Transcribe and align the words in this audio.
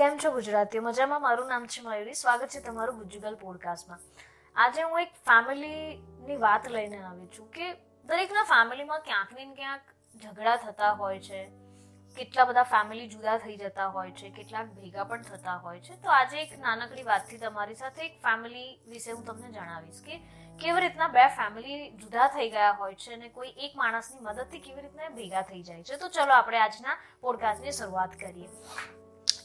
કેમ 0.00 0.18
છો 0.18 0.30
ગુજરાતી 0.30 0.78
મજામાં? 0.78 1.22
મારું 1.22 1.48
નામ 1.48 1.66
છે 1.66 1.82
મયુરી. 1.82 2.14
સ્વાગત 2.14 2.48
છે 2.48 2.60
તમારું 2.60 2.98
ગુજુગલ 2.98 3.34
પોડકાસ્ટમાં 3.34 3.98
આજે 4.56 4.82
હું 4.82 5.00
એક 5.00 5.12
ફેમિલીની 5.12 6.36
વાત 6.36 6.68
લઈને 6.68 7.02
આવી 7.02 7.26
છું 7.26 7.50
કે 7.50 7.72
દરેકના 8.04 8.42
ફેમિલીમાં 8.42 9.00
ક્યાંક 9.00 9.32
ને 9.32 9.54
ક્યાંક 9.54 9.80
ઝઘડા 10.22 10.56
થતા 10.56 10.92
હોય 10.92 11.20
છે. 11.20 11.46
કેટલા 12.16 12.44
બધા 12.44 12.62
ફેમિલી 12.62 13.08
જુદા 13.08 13.38
થઈ 13.38 13.56
જતા 13.56 13.86
હોય 13.86 14.10
છે. 14.10 14.30
કેટલાક 14.30 14.66
ભેગા 14.66 15.04
પણ 15.04 15.22
થતા 15.22 15.56
હોય 15.56 15.80
છે. 15.80 16.02
તો 16.02 16.10
આજે 16.10 16.42
એક 16.42 16.58
નાનકડી 16.58 17.02
વાતથી 17.02 17.38
તમારી 17.38 17.74
સાથે 17.74 18.06
એક 18.06 18.22
ફેમિલી 18.22 18.80
વિશે 18.88 19.12
હું 19.12 19.24
તમને 19.24 19.48
જણાવીશ 19.48 20.02
કે 20.06 20.18
કેવી 20.60 20.80
રીતના 20.80 21.08
બે 21.08 21.26
ફેમિલી 21.26 21.90
જુદા 21.90 22.28
થઈ 22.28 22.50
ગયા 22.50 22.70
હોય 22.70 22.94
છે 22.94 23.14
અને 23.14 23.28
કોઈ 23.28 23.48
એક 23.56 23.76
માણસની 23.76 24.20
મદદથી 24.20 24.58
કેવી 24.58 24.80
રીતના 24.80 25.08
ભેગા 25.08 25.42
થઈ 25.42 25.62
જાય 25.62 25.82
છે. 25.82 25.96
તો 25.96 26.08
ચલો 26.08 26.32
આપણે 26.32 26.58
આજના 26.58 26.96
પોડકાસ્ટની 27.20 27.72
શરૂઆત 27.72 28.10
કરીએ. 28.20 28.48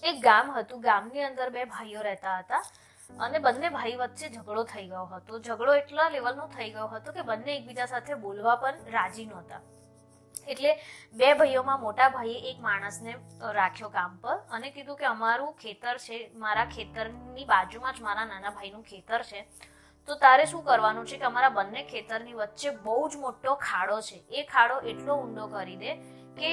એક 0.09 0.17
ગામ 0.27 0.51
હતું. 0.57 0.81
ગામની 0.87 1.23
અંદર 1.29 1.49
બે 1.55 1.65
ભાઈઓ 1.75 2.01
રહેતા 2.09 2.37
હતા 2.41 2.63
અને 3.25 3.39
બંને 3.45 3.69
ભાઈ 3.77 3.95
વચ્ચે 4.01 4.27
ઝઘડો 4.35 4.63
થઈ 4.73 4.87
ગયો 4.91 5.05
હતો. 5.13 5.39
ઝઘડો 5.47 5.73
એટલા 5.81 6.09
લેવલનો 6.15 6.45
થઈ 6.55 6.69
ગયો 6.75 6.87
હતો 6.93 7.15
કે 7.17 7.23
બંને 7.31 7.51
એકબીજા 7.57 7.89
સાથે 7.93 8.21
બોલવા 8.25 8.55
પણ 8.63 8.93
રાજી 8.97 9.27
નહોતા. 9.31 9.61
એટલે 10.53 10.71
બે 11.19 11.29
ભાઈઓમાં 11.37 11.79
મોટા 11.83 12.09
ભાઈએ 12.15 12.39
એક 12.49 12.57
માણસને 12.65 13.13
રાખ્યો 13.59 13.89
કામ 13.93 14.17
પર 14.23 14.35
અને 14.57 14.67
કીધું 14.75 14.97
કે 14.99 15.05
અમારું 15.11 15.53
ખેતર 15.61 15.95
છે, 16.05 16.17
મારા 16.43 16.65
ખેતરની 16.75 17.45
બાજુમાં 17.53 17.95
જ 17.95 18.05
મારા 18.07 18.25
નાના 18.33 18.53
ભાઈનું 18.57 18.83
ખેતર 18.91 19.21
છે. 19.29 19.39
તો 20.07 20.15
તારે 20.23 20.43
શું 20.51 20.65
કરવાનું 20.67 21.07
છે 21.11 21.17
કે 21.21 21.25
અમારા 21.31 21.53
બંને 21.55 21.81
ખેતરની 21.93 22.35
વચ્ચે 22.41 22.75
બહુ 22.85 22.97
જ 23.11 23.21
મોટો 23.23 23.55
ખાડો 23.67 23.97
છે. 24.09 24.19
એ 24.37 24.43
ખાડો 24.53 24.75
એટલો 24.91 25.13
ઊંડો 25.21 25.47
કરી 25.55 25.79
દે 25.83 25.91
કે 26.41 26.51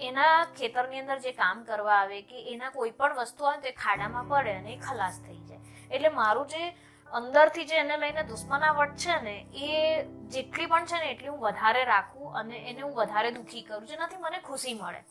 એના 0.00 0.44
ખેતરની 0.44 1.00
અંદર 1.00 1.18
જે 1.18 1.32
કામ 1.32 1.64
કરવા 1.64 1.94
આવે 1.94 2.22
કે 2.22 2.38
એના 2.52 2.70
કોઈ 2.70 2.90
પણ 2.90 3.16
વસ્તુ 3.16 3.44
આવે 3.44 3.60
તે 3.60 3.70
ખાડામાં 3.70 4.28
પડે 4.28 4.50
અને 4.50 4.72
એ 4.72 4.76
ખલાસ 4.76 5.20
થઈ 5.26 5.40
જાય. 5.48 5.60
એટલે 5.90 6.08
મારું 6.08 6.46
જે 6.46 6.74
અંદરથી 7.12 7.64
જે 7.64 7.74
એને 7.74 7.96
લઈને 7.96 8.22
દુશ્મનાવટ 8.22 8.96
છે 8.96 9.20
ને, 9.22 9.46
એ 9.54 10.04
જેટલી 10.28 10.66
પણ 10.66 10.84
છે 10.84 10.98
ને 10.98 11.10
એટલી 11.10 11.28
હું 11.28 11.40
વધારે 11.40 11.84
રાખું 11.84 12.36
અને 12.36 12.70
એને 12.70 12.80
હું 12.80 12.94
વધારે 12.94 13.30
દુઃખી 13.30 13.62
કરું, 13.62 13.86
જેનાથી 13.86 14.16
મને 14.16 14.38
ખુશી 14.38 14.74
મળે. 14.74 15.02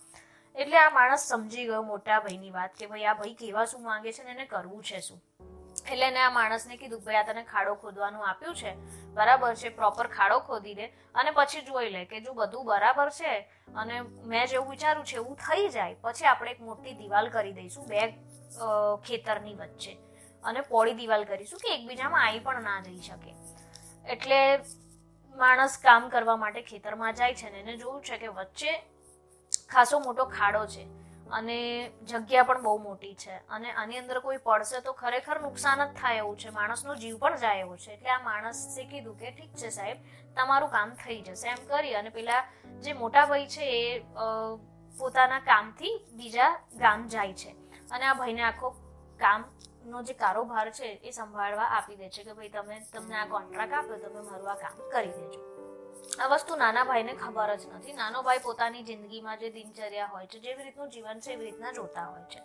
એટલે 0.56 0.78
આ 0.78 0.90
માણસ 0.90 1.20
સમજી 1.20 1.66
ગયો 1.66 1.84
મોટા 1.84 2.20
ભાઈની 2.20 2.52
વાત 2.52 2.76
કે 2.76 2.88
ભાઈ, 2.88 3.06
આ 3.06 3.14
ભાઈ 3.14 3.34
કેવા 3.34 3.66
શું 3.66 3.84
માંગે 3.84 4.14
છે 4.14 4.24
ને 4.24 4.32
એને 4.32 4.46
કરવું 4.46 4.84
છે 4.84 5.02
શું? 5.02 5.22
એટલે 5.88 6.08
એને 6.08 6.22
આ 6.22 6.32
માણસને 6.38 6.78
કીધું 6.80 7.04
ભાઈ, 7.06 7.20
આ 7.20 7.28
તને 7.28 7.44
ખાડો 7.52 7.76
ખોદવાનું 7.84 8.24
આપ્યું 8.30 8.56
છે. 8.62 8.72
બરાબર 9.18 9.52
છે 9.62 9.70
પ્રોપર 9.78 10.08
ખાડો 10.16 10.40
ખોદી 10.48 10.76
દે 10.80 10.88
અને 11.16 11.32
પછી 11.38 11.64
જોઈ 11.68 11.92
લે 11.94 12.02
કે 12.12 12.22
જો 12.26 12.34
બધું 12.40 12.66
બરાબર 12.72 13.08
છે 13.20 13.32
અને 13.84 13.96
મેં 14.32 14.48
જેવું 14.48 14.70
વિચાર્યું 14.74 15.06
છે, 15.06 15.18
એવું 15.22 15.36
થઈ 15.46 15.70
જાય, 15.78 15.96
પછી 16.04 16.28
આપણે 16.32 16.52
એક 16.56 16.60
મોટી 16.72 16.98
દિવાલ 17.04 17.32
કરી 17.38 17.56
દઈશું, 17.60 17.88
બે 17.92 18.02
ખેતરની 19.08 19.56
વચ્ચે 19.62 19.94
અને 20.44 20.62
પોળી 20.74 21.00
દિવાલ 21.00 21.26
કરીશું 21.32 21.64
કે 21.64 21.74
એકબીજામાં 21.78 22.28
આવી 22.28 22.44
પણ 22.46 22.64
ના 22.70 22.82
જઈ 22.86 23.02
શકે. 23.08 23.32
એટલે 24.14 24.40
માણસ 25.36 25.74
કામ 25.88 26.10
કરવા 26.14 26.38
માટે 26.44 26.62
ખેતરમાં 26.70 27.18
જાય 27.18 27.40
છે 27.42 27.50
ને 27.56 27.60
એને 27.64 27.74
જોવું 27.82 28.02
છે 28.08 28.18
કે 28.22 28.30
વચ્ચે 28.38 28.72
ખાસો 29.74 30.00
મોટો 30.06 30.24
ખાડો 30.38 30.62
છે. 30.74 30.86
અને 31.32 31.58
જગ્યા 32.08 32.44
પણ 32.44 32.62
બહુ 32.62 32.78
મોટી 32.78 33.16
છે. 33.16 33.36
અને 33.50 33.72
આની 33.72 33.98
અંદર 33.98 34.20
કોઈ 34.20 34.38
પડશે 34.38 34.80
તો 34.82 34.94
ખરેખર 34.94 35.42
નુકસાન 35.42 35.86
જ 35.86 35.90
થાય 35.94 36.18
એવું 36.18 36.38
છે. 36.38 36.50
માણસનો 36.50 36.96
જીવ 36.96 37.18
પણ 37.18 37.36
જાય 37.36 37.60
એવું 37.60 37.78
છે. 37.78 37.92
એટલે 37.94 38.10
આ 38.10 38.20
માણસે 38.20 38.84
કીધું 38.84 39.20
કે 39.20 39.32
ઠીક 39.32 39.54
છે 39.56 39.70
સાહેબ, 39.70 39.98
તમારું 40.36 40.70
કામ 40.70 40.96
થઈ 40.96 41.22
જશે. 41.22 41.50
એમ 41.50 41.62
કરી 41.68 41.94
અને 41.94 42.10
પેલા 42.10 42.44
જે 42.82 42.94
મોટા 42.94 43.26
ભાઈ 43.26 43.48
છે 43.48 43.66
એ 43.66 44.02
પોતાના 45.00 45.40
કામથી 45.40 45.96
બીજા 46.14 46.52
ગામ 46.80 47.08
જાય 47.08 47.34
છે. 47.34 47.52
અને 47.92 48.06
આ 48.06 48.14
ભાઈને 48.14 48.42
આખો 48.42 48.70
કામનો 49.20 50.04
જે 50.04 50.14
કારોબાર 50.14 50.72
છે 50.72 50.88
એ 51.04 51.12
સંભાળવા 51.12 51.70
આપી 51.78 51.96
દે 51.96 52.10
છે 52.10 52.24
કે 52.24 52.34
ભાઈ 52.34 52.50
તમે, 52.50 52.82
તમને 52.94 53.16
આ 53.16 53.26
કોન્ટ્રાક્ટ 53.26 53.74
આપ્યો 53.74 53.98
તમે 53.98 54.22
મારું 54.22 54.52
આ 54.52 54.56
કામ 54.56 54.90
કરી 54.92 55.08
દેજો. 55.08 55.57
આ 56.20 56.28
વસ્તુ 56.28 56.56
નાના 56.56 56.84
ભાઈને 56.84 57.14
ખબર 57.14 57.56
જ 57.56 57.66
નથી. 57.66 57.94
નાનો 57.94 58.22
ભાઈ 58.22 58.38
પોતાની 58.38 58.84
જિંદગીમાં 58.84 59.38
જે 59.38 59.50
દિનચર્યા 59.50 60.06
હોય 60.06 60.28
છે, 60.28 60.40
જેવી 60.40 60.64
રીતનું 60.64 60.90
જીવન 60.90 61.20
છે, 61.20 61.34
એવી 61.34 61.46
રીતના 61.46 61.72
જોતા 61.72 62.06
હોય 62.06 62.26
છે. 62.30 62.42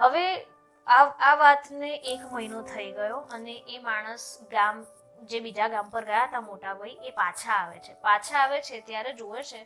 હવે 0.00 0.46
આ 0.86 1.04
આ 1.20 1.34
વાતને 1.34 1.96
એક 1.96 2.32
મહિનો 2.32 2.62
થઈ 2.62 2.92
ગયો 2.92 3.16
અને 3.16 3.64
એ 3.68 3.78
માણસ 3.78 4.38
ગામ, 4.50 4.84
જે 5.22 5.40
બીજા 5.40 5.68
ગામ 5.68 5.90
પર 5.90 6.04
ગયા 6.04 6.24
હતા 6.24 6.40
મોટા 6.40 6.74
ભાઈ, 6.74 6.98
એ 7.02 7.10
પાછા 7.10 7.52
આવે 7.52 7.78
છે. 7.78 7.94
પાછા 7.94 8.38
આવે 8.38 8.60
છે 8.60 8.80
ત્યારે 8.80 9.12
જોવે 9.12 9.42
છે 9.42 9.64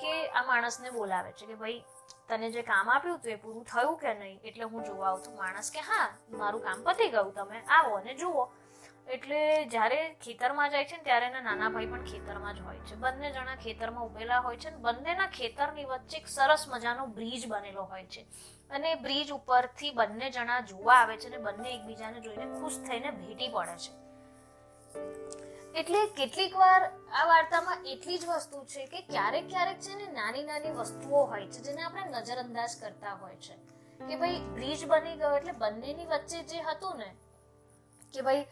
કે 0.00 0.28
આ 0.28 0.42
માણસને 0.42 0.90
બોલાવે 0.90 1.32
છે 1.32 1.46
કે 1.46 1.54
ભાઈ, 1.54 1.84
તને 2.28 2.50
જે 2.50 2.62
કામ 2.62 2.90
આપ્યું 2.90 3.18
હતું 3.18 3.32
એ 3.32 3.34
પૂરું 3.34 3.64
થયું 3.64 3.98
કે 3.98 4.14
નહીં? 4.14 4.40
એટલે 4.44 4.64
હું 4.64 4.84
જોવા 4.84 5.08
આવું 5.08 5.24
છું 5.24 5.36
માણસ 5.36 5.70
કે, 5.70 5.80
હા, 5.80 6.08
મારું 6.28 6.62
કામ 6.62 6.82
પતી 6.82 7.08
ગયું. 7.08 7.34
તમે 7.34 7.62
આવો 7.68 7.96
અને 7.96 8.14
જુઓ. 8.14 8.48
એટલે 9.06 9.64
જ્યારે 9.64 10.14
ખેતરમાં 10.14 10.70
જાય 10.70 10.84
છે 10.84 10.96
ને 10.96 11.02
ત્યારે 11.02 11.26
એના 11.26 11.40
નાના 11.40 11.68
ભાઈ 11.68 11.86
પણ 11.86 12.04
ખેતરમાં 12.04 12.54
જ 12.54 12.60
હોય 12.60 12.78
છે. 12.78 12.94
બંને 12.94 13.32
જણા 13.32 13.56
ખેતરમાં 13.56 14.04
ઉભેલા 14.04 14.40
હોય 14.40 14.56
છે 14.56 14.70
બંનેના 14.70 15.26
ખેતરની 15.26 15.84
વચ્ચે 15.84 16.16
એક 16.16 16.26
સરસ 16.26 16.68
મજાનો 16.68 17.06
બ્રિજ 17.06 17.48
બનેલો 17.48 17.82
હોય 17.82 18.06
છે. 18.06 18.26
અને 18.70 18.94
બ્રિજ 18.94 19.32
ઉપરથી 19.32 19.90
બંને 19.90 20.30
જણા 20.30 20.60
જોવા 20.60 20.94
આવે 20.94 21.16
છે 21.16 21.28
ને 21.28 21.38
બંને 21.38 21.74
એકબીજાને 21.74 22.20
જોઈને 22.20 22.60
ખુશ 22.60 22.78
થઈને 22.78 23.10
ભેટી 23.10 23.48
પડે 23.48 23.76
છે. 23.76 23.92
એટલે 25.74 26.06
કેટલીક 26.06 26.56
વાર 26.56 26.82
આ 27.12 27.26
વાર્તામાં 27.26 27.84
એટલી 27.84 28.18
જ 28.18 28.26
વસ્તુ 28.26 28.64
છે 28.64 28.86
કે 28.86 29.00
ક્યારેક 29.00 29.48
ક્યારેક 29.48 29.80
છે 29.80 29.94
ને 29.94 30.06
નાની 30.12 30.44
નાની 30.44 30.70
વસ્તુઓ 30.70 31.24
હોય 31.24 31.46
છે 31.46 31.58
જેને 31.58 31.82
આપણે 31.82 32.04
નજરઅંદાજ 32.04 32.70
કરતા 32.80 33.14
હોય 33.14 33.36
છે. 33.36 33.54
કે 34.08 34.16
ભાઈ 34.16 34.40
બ્રિજ 34.40 34.86
બની 34.86 35.16
ગયો 35.16 35.36
એટલે 35.36 35.52
બંનેની 35.52 36.06
વચ્ચે 36.06 36.42
જે 36.42 36.60
હતું 36.62 36.96
ને, 36.96 37.14
કે 38.12 38.22
ભાઈ 38.22 38.46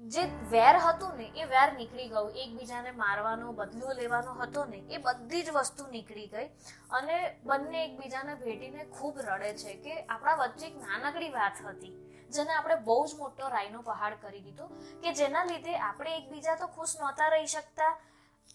જે 0.00 0.22
વેર 0.50 0.76
હતું 0.76 1.16
ને, 1.16 1.24
એ 1.24 1.44
વેર 1.44 1.72
નીકળી 1.72 2.08
ગયું. 2.08 2.30
એકબીજાને 2.30 2.90
મારવાનો 2.90 3.52
બદલો 3.52 3.92
લેવાનો 3.92 4.32
હતો 4.32 4.64
ને, 4.64 4.76
એ 4.76 4.96
બધી 4.96 5.42
જ 5.42 5.50
વસ્તુ 5.50 5.86
નીકળી 5.86 6.26
ગઈ. 6.26 6.48
અને 6.90 7.40
બંને 7.44 7.84
એકબીજાને 7.84 8.34
ભેટીને 8.34 8.84
ખૂબ 8.84 9.18
રડે 9.18 9.54
છે 9.54 9.74
કે 9.74 10.06
આપણા 10.06 10.34
વચ્ચે 10.34 10.66
એક 10.66 10.76
નાનકડી 10.76 11.30
વાત 11.30 11.52
હતી, 11.66 11.92
જેને 12.30 12.52
આપણે 12.52 12.74
બહુ 12.74 13.06
જ 13.06 13.14
મોટો 13.14 13.48
રાઈનો 13.48 13.82
પહાડ 13.82 14.14
કરી 14.22 14.40
દીધો, 14.40 14.66
કે 15.02 15.12
જેના 15.12 15.44
લીધે 15.44 15.76
આપણે 15.78 16.16
એકબીજા 16.16 16.54
તો 16.54 16.66
ખુશ 16.66 16.96
નહોતા 17.00 17.28
રહી 17.28 17.46
શકતા, 17.46 17.98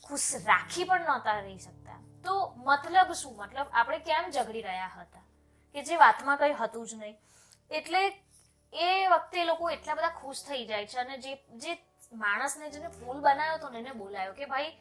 ખુશ 0.04 0.36
રાખી 0.46 0.84
પણ 0.84 1.02
નહોતા 1.02 1.40
રહી 1.40 1.58
શકતા. 1.58 2.00
તો 2.24 2.54
મતલબ 2.58 3.12
શું? 3.12 3.36
મતલબ 3.38 3.68
આપણે 3.74 4.00
કેમ 4.00 4.30
ઝઘડી 4.30 4.62
રહ્યા 4.62 4.88
હતા? 4.88 5.22
કે 5.74 5.84
જે 5.84 5.96
વાતમાં 5.96 6.38
કંઈ 6.38 6.54
હતું 6.54 6.88
જ 6.88 6.94
નહીં. 6.94 7.18
એટલે 7.72 8.10
એ 8.74 9.08
વખતે 9.08 9.42
એ 9.42 9.46
લોકો 9.46 9.70
એટલા 9.70 9.94
બધા 9.94 10.10
ખુશ 10.10 10.44
થઈ 10.44 10.66
જાય 10.66 10.88
છે 10.88 11.00
અને 11.00 11.18
જે 11.18 11.36
જે 11.56 11.78
માણસને 12.14 12.70
જેને 12.70 12.88
ફૂલ 12.88 13.20
બનાવ્યો 13.20 13.56
હતો 13.56 13.70
ને 13.70 13.80
એને 13.80 13.92
બોલાયો 13.92 14.34
કે 14.34 14.46
ભાઈ, 14.46 14.72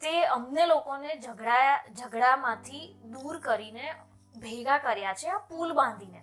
તે 0.00 0.24
અમને 0.24 0.66
લોકોને 0.66 1.20
ઝઘડા, 1.20 1.84
ઝઘડામાંથી 1.98 2.94
દૂર 3.04 3.40
કરીને 3.40 3.94
ભેગા 4.38 4.78
કર્યા 4.78 5.14
છે 5.14 5.28
આ 5.28 5.38
પુલ 5.38 5.72
બાંધીને. 5.72 6.22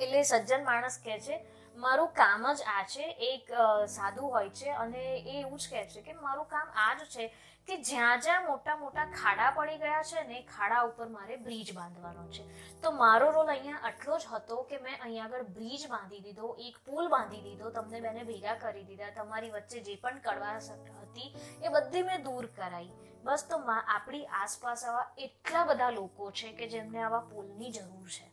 એટલે 0.00 0.22
સજ્જન 0.22 0.64
માણસ 0.64 1.00
કહે 1.04 1.20
છે 1.20 1.55
મારું 1.84 2.08
કામ 2.20 2.46
જ 2.54 2.64
આ 2.74 2.84
છે, 2.92 3.04
એક 3.32 3.50
સાદું 3.96 4.30
હોય 4.36 4.50
છે 4.50 4.70
અને 4.84 5.02
એ 5.02 5.42
એવું 5.42 5.58
જ 5.58 5.68
કહે 5.70 5.84
છે 5.92 6.02
કે 6.06 6.16
મારું 6.22 6.48
કામ 6.54 6.68
આ 6.84 6.94
જ 7.00 7.08
છે 7.14 7.24
કે 7.68 7.76
જ્યાં 7.88 8.20
જ્યાં 8.24 8.46
મોટા 8.48 8.76
મોટા 8.82 9.06
ખાડા 9.14 9.54
પડી 9.56 9.78
ગયા 9.78 10.02
છે 10.10 10.22
ને 10.28 10.42
ખાડા 10.50 10.82
ઉપર 10.88 11.08
મારે 11.14 11.36
બ્રિજ 11.46 11.72
બાંધવાનો 11.78 12.26
છે. 12.34 12.44
તો 12.82 12.92
મારો 13.00 13.30
રોલ 13.36 13.50
અહીંયા 13.54 13.82
આટલો 13.88 14.18
જ 14.18 14.30
હતો 14.34 14.58
કે 14.70 14.78
મેં 14.84 14.94
અહીંયા 15.00 15.26
આગળ 15.30 15.48
બ્રિજ 15.56 15.88
બાંધી 15.94 16.22
દીધો, 16.26 16.52
એક 16.66 16.76
પુલ 16.86 17.10
બાંધી 17.14 17.42
દીધો, 17.46 17.72
તમને 17.76 18.00
બેને 18.06 18.22
ભેગા 18.30 18.54
કરી 18.62 18.84
દીધા, 18.84 19.10
તમારી 19.18 19.50
વચ્ચે 19.56 19.82
જે 19.88 19.96
પણ 20.04 20.22
કડવાશ 20.26 20.70
હતી 21.00 21.30
એ 21.64 21.74
બધી 21.74 22.06
મેં 22.10 22.24
દૂર 22.28 22.46
કરાઈ. 22.60 22.92
બસ 23.24 23.42
તો 23.50 23.58
આપણી 23.74 24.26
આસપાસ 24.40 24.84
આવા 24.84 25.10
એટલા 25.26 25.66
બધા 25.68 25.90
લોકો 25.98 26.30
છે 26.30 26.52
કે 26.52 26.68
જેમને 26.68 27.02
આવા 27.02 27.28
પુલની 27.32 27.72
જરૂર 27.72 28.08
છે. 28.16 28.26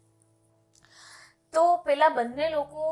તો 1.54 1.64
પેલા 1.86 2.10
બંને 2.10 2.50
લોકો 2.50 2.86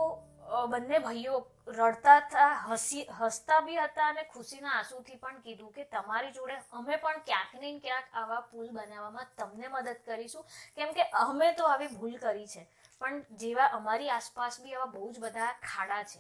બંને 0.72 1.00
ભાઈઓ 1.00 1.36
રડતા 1.70 2.20
હતા, 2.20 2.50
હસી, 2.70 3.04
હસતા 3.20 3.60
બી 3.62 3.78
હતા 3.78 4.08
અને 4.08 4.24
ખુશીના 4.34 4.74
આંસુથી 4.78 5.18
પણ 5.18 5.38
કીધું 5.44 5.72
કે 5.74 5.86
તમારી 5.86 6.32
જોડે 6.32 6.58
અમે 6.72 6.98
પણ 6.98 7.22
ક્યાંક 7.28 7.54
ને 7.62 7.70
ક્યાંક 7.80 8.08
આવા 8.14 8.42
પુલ 8.50 8.68
બનાવવામાં 8.70 9.30
તમને 9.38 9.70
મદદ 9.70 10.00
કરીશું. 10.06 10.44
કેમ 10.76 10.94
કે 10.94 11.06
અમે 11.22 11.48
તો 11.54 11.68
આવી 11.68 11.90
ભૂલ 11.94 12.18
કરી 12.20 12.48
છે, 12.48 12.64
પણ 13.02 13.24
જેવા 13.38 13.70
અમારી 13.78 14.10
આસપાસ 14.10 14.60
બી 14.64 14.76
આવા 14.76 14.92
બહુ 14.96 15.12
જ 15.12 15.24
બધા 15.26 15.52
ખાડા 15.70 16.04
છે 16.06 16.20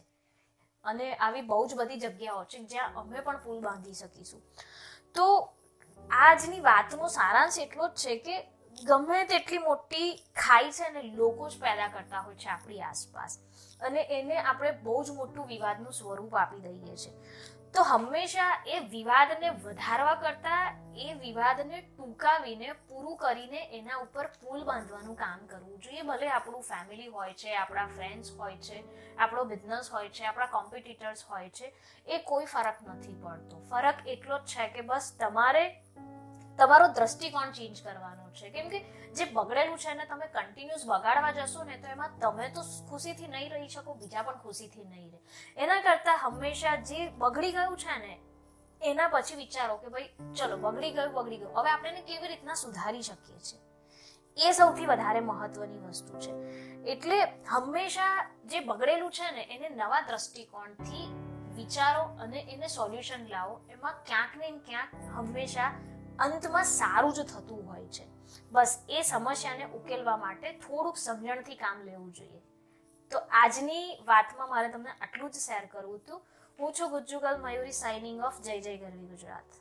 અને 0.86 1.08
આવી 1.18 1.46
બહુ 1.50 1.60
જ 1.68 1.76
બધી 1.76 2.00
જગ્યાઓ 2.00 2.46
છે 2.46 2.64
જ્યાં 2.66 2.96
અમે 2.96 3.22
પણ 3.22 3.44
પુલ 3.44 3.60
બાંધી 3.62 4.00
શકીશું. 4.00 4.42
તો 5.16 5.28
આજની 6.10 6.62
વાતનો 6.62 7.14
સારાંશ 7.18 7.60
એટલો 7.60 7.88
જ 7.90 8.02
છે 8.04 8.18
કે 8.26 8.36
ગમે 8.88 9.24
તેટલી 9.24 9.58
મોટી 9.58 10.16
ખાઈ 10.16 10.72
છે 10.72 10.90
ને, 10.90 11.02
લોકો 11.02 11.50
જ 11.50 11.62
પેદા 11.62 11.88
કરતા 11.88 12.20
હોય 12.20 12.36
છે 12.36 12.50
આપણી 12.50 12.82
આસપાસ. 12.82 13.38
અને 13.82 14.02
એને 14.02 14.38
આપણે 14.38 14.72
બહુ 14.72 15.04
જ 15.04 15.10
મોટું 15.10 15.48
વિવાદનું 15.48 15.94
સ્વરૂપ 15.94 16.36
આપી 16.36 16.60
દઈએ 16.60 16.96
છીએ. 16.96 17.14
તો 17.74 17.84
હંમેશા 17.84 18.64
એ 18.68 18.80
વિવાદને 18.80 19.50
વધારવા 19.50 20.16
કરતાં, 20.16 20.76
એ 20.96 21.14
વિવાદને 21.14 21.82
ટૂંકાવીને, 21.82 22.72
પૂરું 22.72 23.18
કરીને 23.18 23.58
એના 23.58 23.96
ઉપર 23.96 24.28
પુલ 24.28 24.64
બાંધવાનું 24.64 25.16
કામ 25.16 25.46
કરવું 25.46 25.80
જોઈએ. 25.80 26.02
ભલે 26.02 26.28
આપણું 26.28 26.62
ફેમિલી 26.62 27.08
હોય 27.08 27.34
છે, 27.34 27.56
આપણા 27.56 27.88
ફ્રેન્ડ્સ 27.88 28.32
હોય 28.32 28.58
છે, 28.58 28.84
આપણો 29.18 29.44
બિઝનેસ 29.44 29.90
હોય 29.90 30.10
છે, 30.10 30.24
આપણા 30.24 30.46
કોમ્પિટિટર્સ 30.46 31.24
હોય 31.24 31.50
છે, 31.50 31.76
એ 32.08 32.18
કોઈ 32.18 32.46
ફરક 32.46 32.76
નથી 32.88 33.22
પડતો. 33.24 33.64
ફરક 33.70 34.08
એટલો 34.08 34.40
જ 34.40 34.42
છે 34.42 34.68
કે 34.68 34.82
બસ 34.82 35.18
તમારે 35.20 35.84
તમારો 36.58 36.88
દ્રષ્ટિકોણ 36.88 37.52
ચેન્જ 37.52 37.84
કરવાનો 37.84 38.30
છે. 38.30 38.50
કેમ 38.50 38.70
કે 38.70 38.80
જે 39.14 39.26
બગડેલું 39.26 39.78
છે 39.78 39.94
ને 39.94 40.06
તમે 40.06 40.28
કન્ટિન્યુઅસ 40.28 40.86
બગાડવા 40.86 41.32
જશો 41.32 41.64
ને 41.64 41.78
તો 41.78 41.88
એમાં 41.88 42.20
તમે 42.20 42.50
તો 42.50 42.62
ખુશીથી 42.90 43.28
નહીં 43.28 43.50
રહી 43.50 43.68
શકો, 43.68 43.94
બીજા 43.94 44.22
પણ 44.22 44.34
ખુશીથી 44.34 44.84
નહીં 44.84 45.12
રહે. 45.12 45.20
એના 45.58 45.82
કરતાં 45.82 46.18
હંમેશા 46.18 46.76
જે 46.76 47.10
બગડી 47.10 47.52
ગયું 47.52 47.78
છે 47.78 47.98
ને, 47.98 48.20
એના 48.82 49.08
પછી 49.08 49.36
વિચારો 49.36 49.78
કે 49.78 49.88
ભાઈ, 49.88 50.10
ચલો, 50.36 50.58
બગડી 50.58 50.92
ગયું 50.92 51.14
બગડી 51.14 51.38
ગયું. 51.38 51.58
હવે 51.58 51.70
આપણે 51.70 52.02
કેવી 52.02 52.28
રીતના 52.28 52.54
સુધારી 52.54 53.02
શકીએ 53.02 53.40
છીએ? 53.40 53.62
એ 54.38 54.52
સૌથી 54.52 54.86
વધારે 54.86 55.20
મહત્વની 55.20 55.78
વસ્તુ 55.78 56.20
છે. 56.20 56.32
એટલે 56.92 57.24
હંમેશા 57.24 58.30
જે 58.46 58.60
બગડેલું 58.60 59.12
છે 59.12 59.32
ને, 59.32 59.42
એને 59.42 59.70
નવા 59.70 60.02
દ્રષ્ટિકોણથી 60.02 61.08
વિચારો 61.56 62.02
અને 62.02 62.40
એને 62.40 62.68
સોલ્યુશન 62.68 63.28
લાવો. 63.28 63.62
એમાં 63.70 63.94
ક્યાંક 64.06 64.38
ને 64.38 64.52
ક્યાંક 64.52 64.94
હંમેશા 65.16 65.72
અંતમાં 66.20 66.64
સારું 66.64 67.14
જ 67.14 67.22
થતું 67.22 67.68
હોય 67.68 67.86
છે. 67.86 68.06
બસ 68.52 68.86
એ 68.90 69.02
સમસ્યાને 69.02 69.64
ઉકેલવા 69.64 70.18
માટે 70.18 70.52
થોડુંક 70.52 70.98
સમજણથી 70.98 71.56
કામ 71.56 71.82
લેવું 71.82 72.14
જોઈએ. 72.14 72.42
તો 73.12 73.20
આજની 73.32 74.00
વાતમાં 74.06 74.50
મારે 74.50 74.70
તમને 74.70 74.90
આટલું 74.90 75.32
જ 75.32 75.36
શેર 75.36 75.66
કરવું 75.66 75.96
હતું. 75.96 76.22
હું 76.60 76.74
છું 76.74 76.90
ગુજ્જુગલ 76.90 77.42
મયુરી 77.42 77.72
સાઇનિંગ 77.72 78.22
ઓફ 78.22 78.42
જય 78.42 78.62
જય 78.62 78.78
ગરવી 78.78 79.06
ગુજરાત. 79.06 79.44